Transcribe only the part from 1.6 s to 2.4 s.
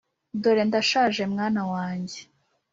wanjye